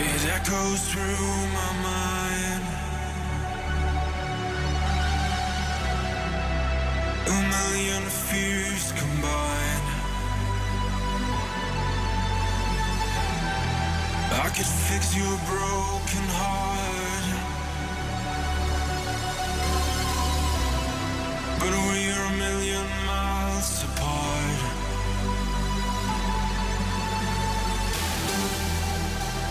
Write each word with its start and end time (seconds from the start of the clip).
It 0.00 0.26
echoes 0.30 0.88
through 0.92 1.26
my 1.58 1.72
mind. 1.82 2.64
A 7.26 7.38
million 7.56 8.02
fears 8.04 8.92
combined. 8.92 9.88
I 14.30 14.48
could 14.54 14.66
fix 14.66 15.16
your 15.16 15.36
broken 15.50 16.24
heart. 16.38 17.26
But 21.58 21.70
we're 21.70 22.24
a 22.24 22.36
million 22.38 22.86
miles 23.04 23.82
apart. 23.82 24.60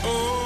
Oh. 0.05 0.36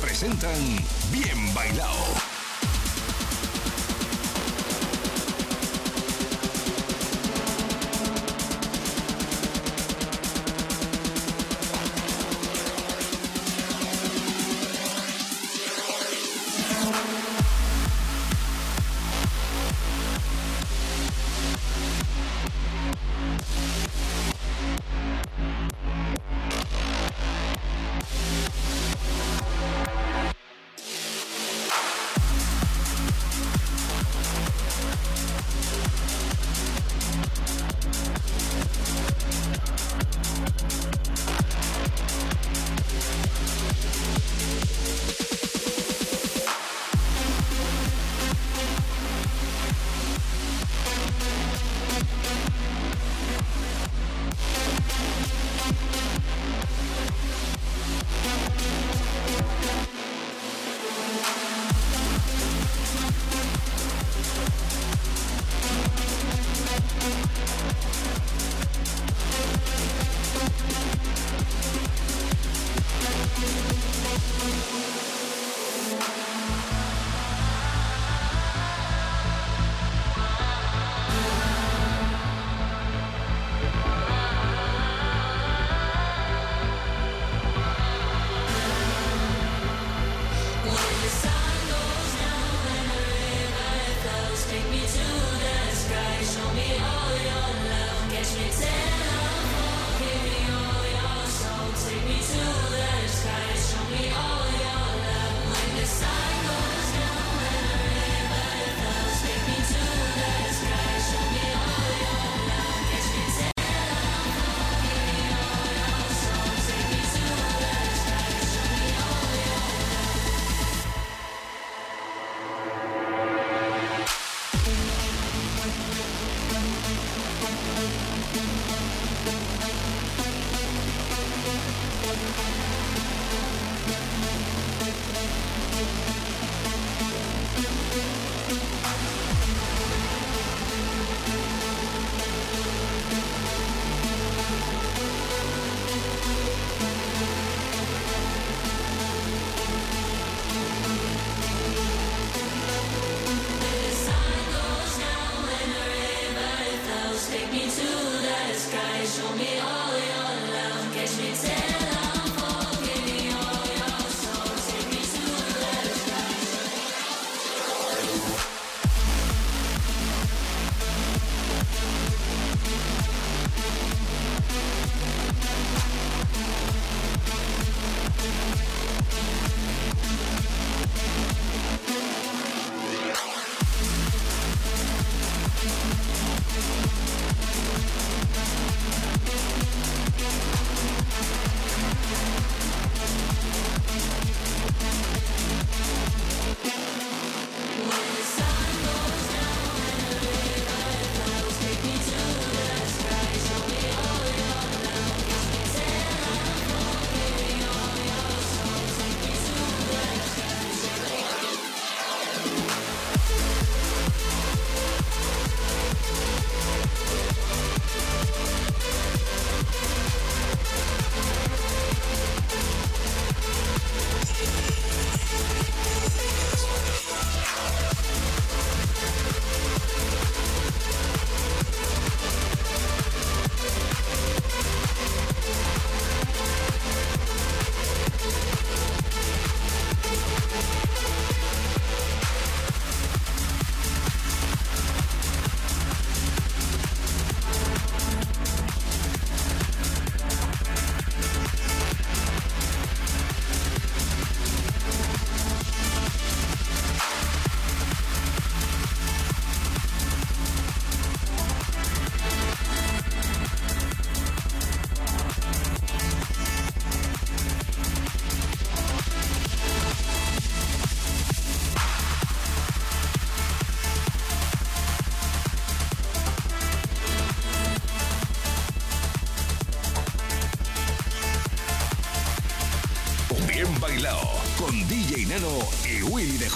Presentan 0.00 0.54
Bien 1.10 1.52
Bailado. 1.52 2.27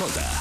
Feeling 0.08 0.31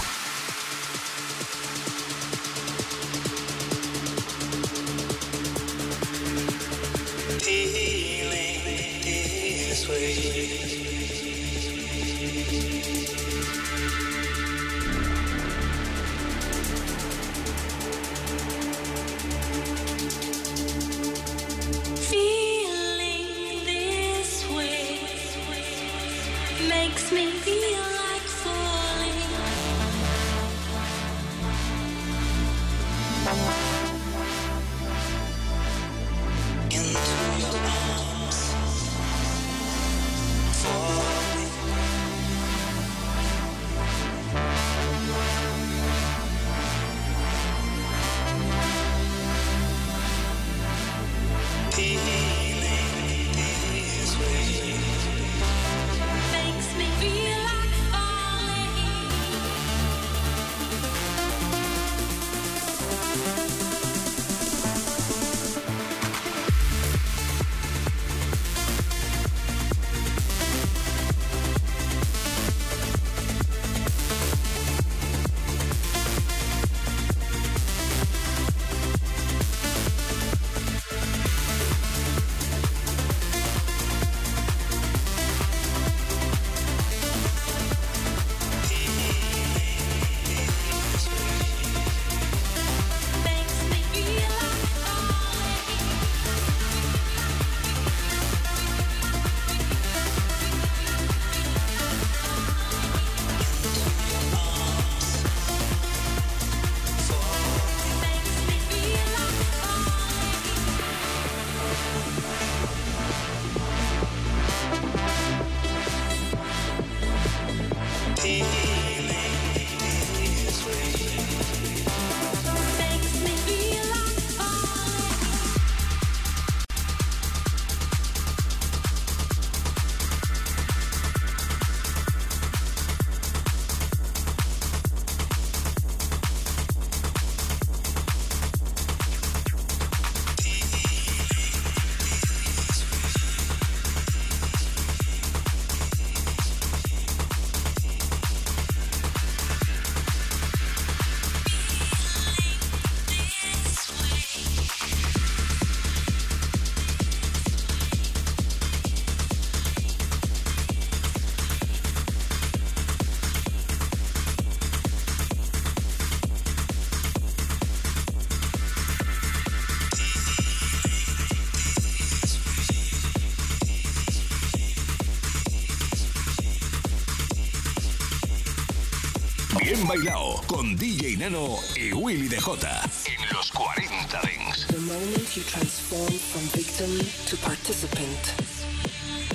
bailao 179.92 180.42
con 180.48 180.78
DJ 180.78 181.18
Nano 181.18 181.60
y 181.76 181.92
Willy 181.92 182.30
Dejota 182.30 182.82
en 183.08 183.36
los 183.36 183.52
40 183.52 183.84
Dance. 184.10 184.66
The 184.68 184.80
moment 184.80 185.36
you 185.36 185.44
transform 185.44 186.14
from 186.32 186.44
victim 186.56 186.90
to 187.26 187.36
participant, 187.46 188.34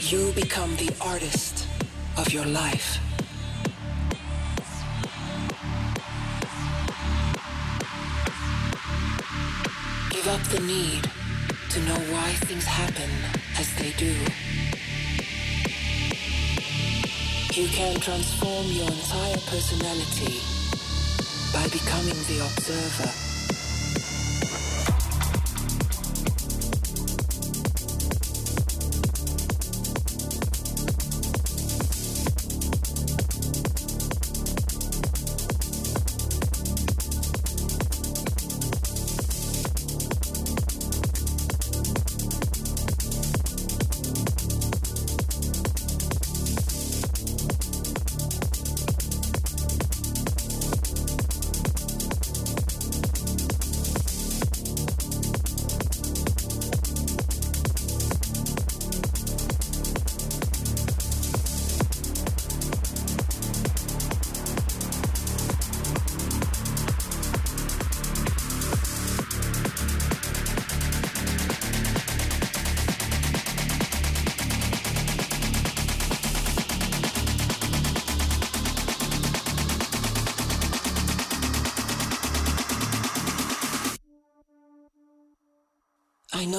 you 0.00 0.32
become 0.32 0.74
the 0.76 0.90
artist 0.98 1.66
of 2.16 2.32
your 2.32 2.46
life. 2.46 2.98
Give 10.08 10.26
up 10.28 10.42
the 10.48 10.60
need 10.60 11.04
to 11.68 11.80
know 11.80 12.00
why 12.14 12.32
things 12.48 12.64
happen 12.64 13.10
as 13.58 13.68
they 13.74 13.92
do. 13.98 14.14
You 17.56 17.66
can 17.68 17.98
transform 17.98 18.66
your 18.66 18.86
entire 18.86 19.38
personality 19.46 20.42
by 21.54 21.66
becoming 21.68 22.22
the 22.28 22.44
observer. 22.44 23.25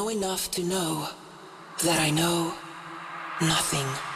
Enough 0.09 0.51
to 0.51 0.63
know 0.63 1.07
that 1.83 1.99
I 1.99 2.09
know 2.09 2.53
nothing. 3.41 4.06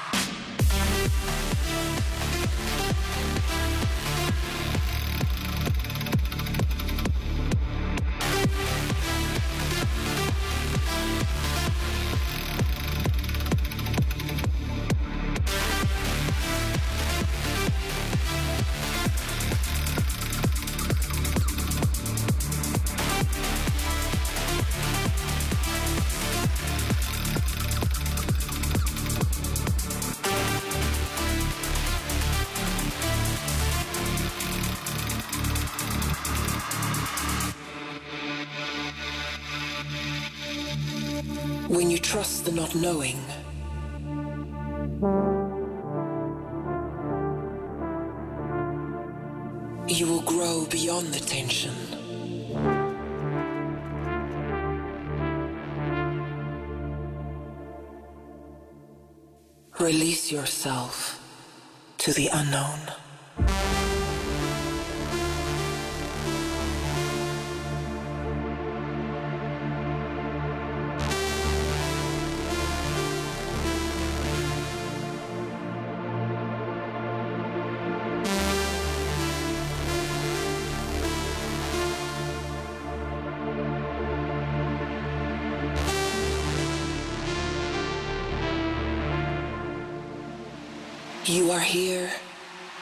You 91.32 91.52
are 91.52 91.62
here 91.62 92.12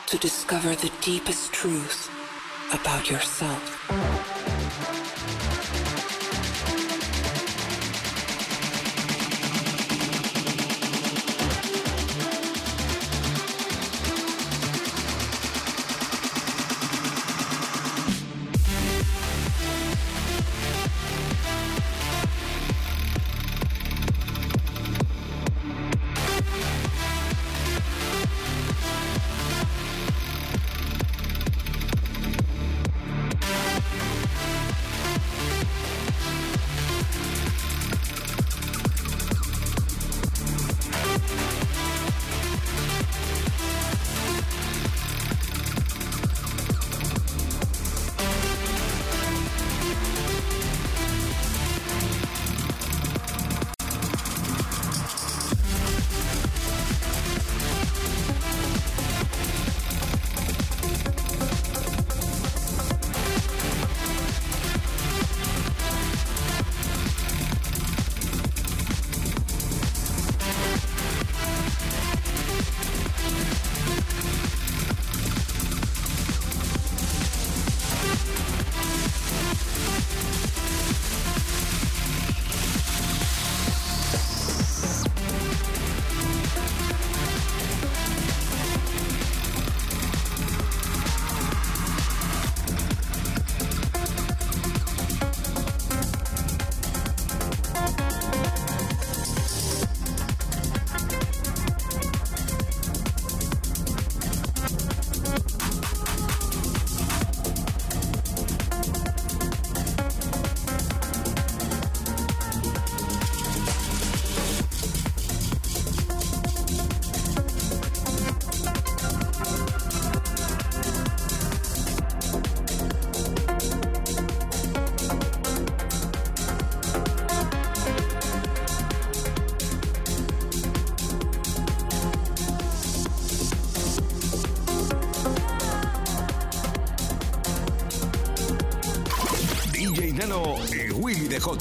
to 0.07 0.17
discover 0.17 0.73
the 0.73 0.91
deepest 1.01 1.53
truth 1.53 2.09
about 2.73 3.07
yourself. 3.07 4.38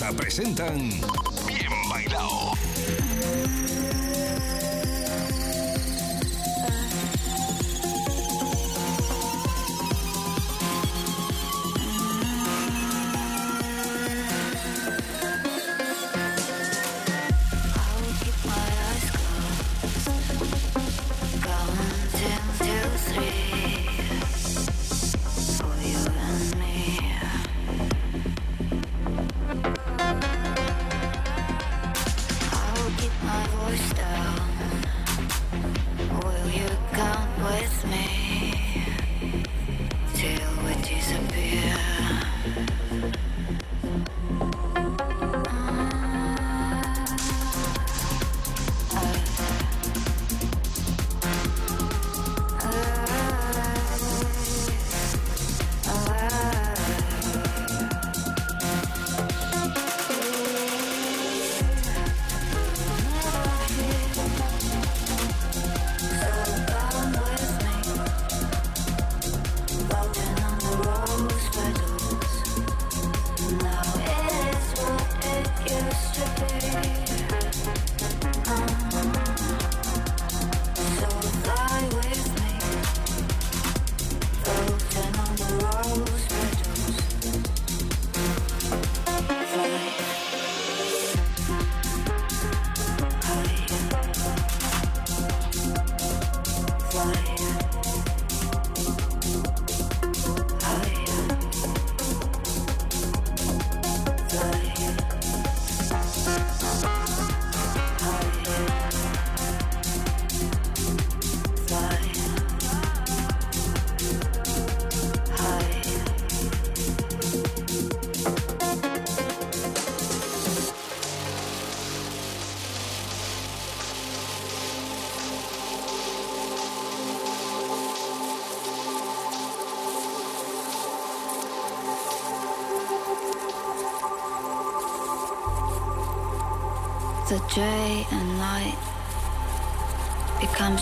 Willy 0.08 0.16
Dejota 0.16 0.16
presentan 0.16 0.88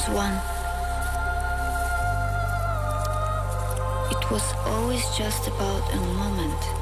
one. 0.09 0.35
It 4.11 4.31
was 4.33 4.43
always 4.65 5.05
just 5.17 5.47
about 5.47 5.95
a 5.95 6.01
moment. 6.19 6.76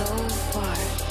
so 0.00 0.16
far. 0.52 1.09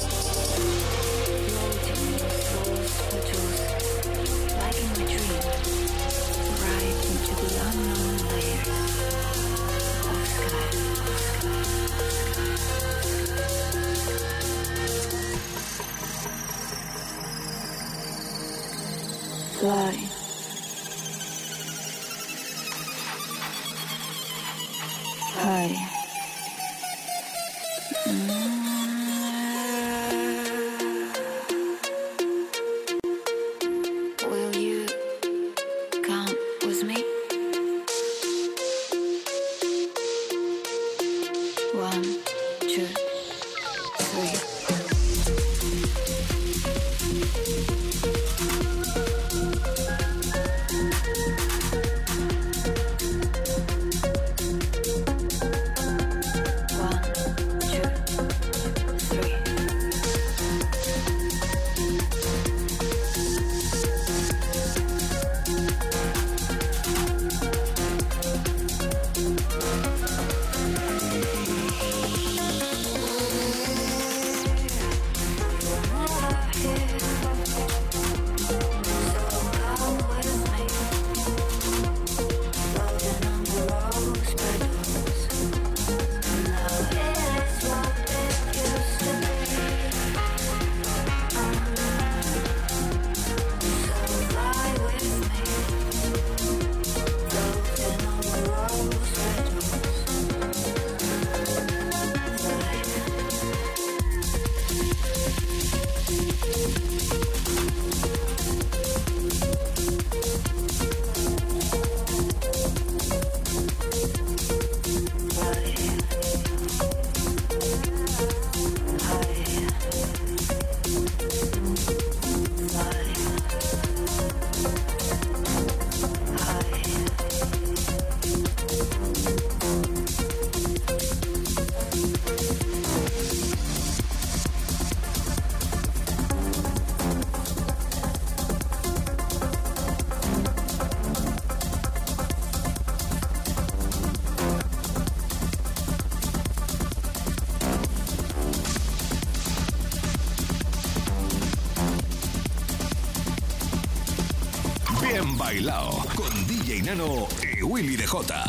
Willy 157.80 157.96
de 157.96 158.06
Jota. 158.06 158.49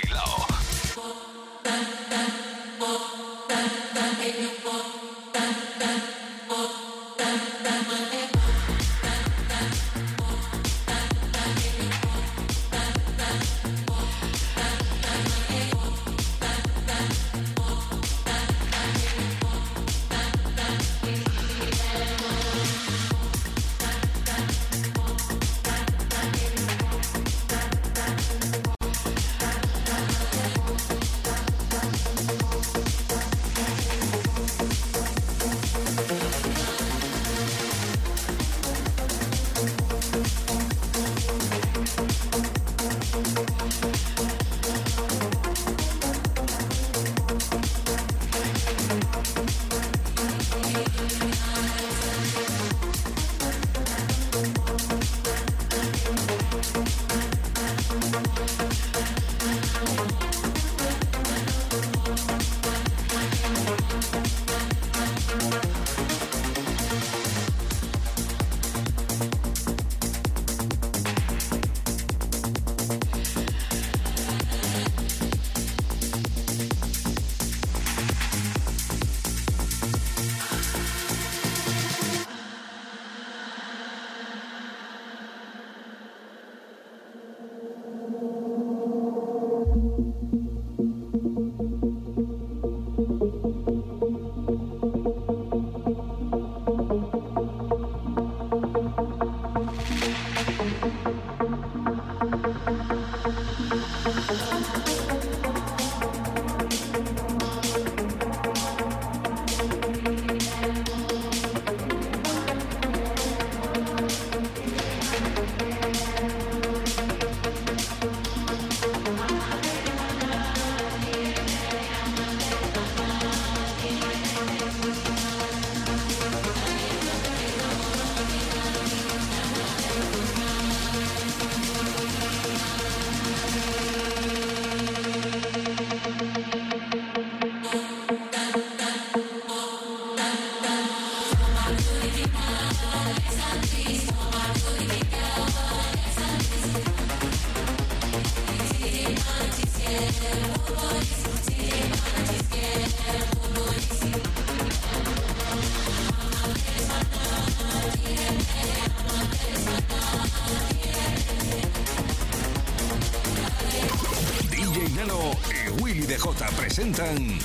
presentan 166.81 167.37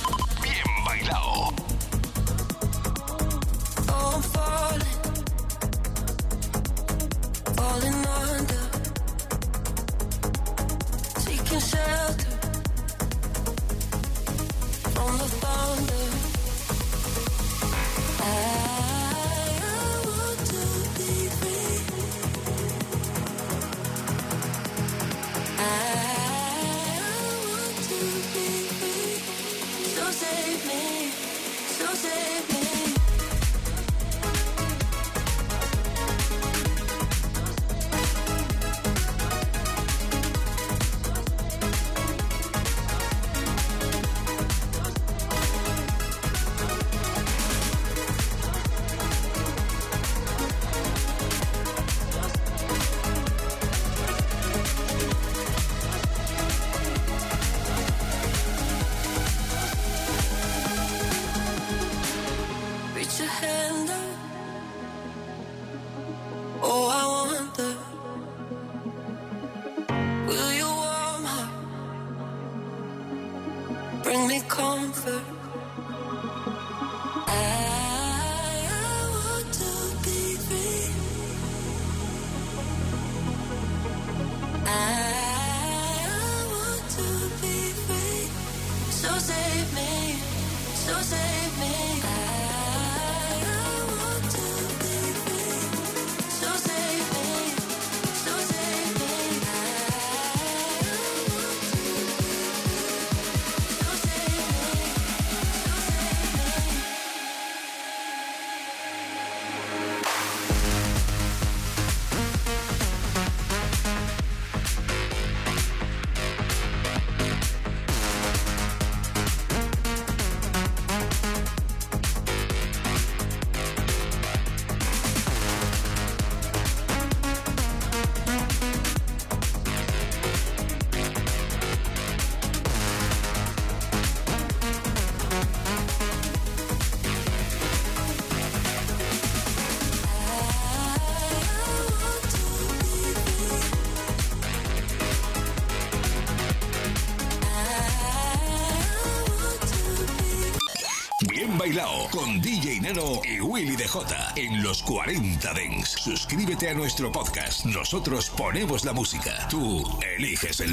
con 152.27 152.41
DJ 152.41 152.81
Nano 152.81 153.21
y 153.23 153.39
Willy 153.39 153.77
DJ 153.77 154.33
en 154.35 154.61
los 154.61 154.83
40 154.83 155.53
Dents. 155.53 155.91
Suscríbete 155.91 156.69
a 156.69 156.73
nuestro 156.73 157.09
podcast. 157.09 157.65
Nosotros 157.65 158.29
ponemos 158.31 158.83
la 158.83 158.91
música. 158.91 159.47
Tú 159.49 159.81
eliges 160.17 160.59
el 160.59 160.65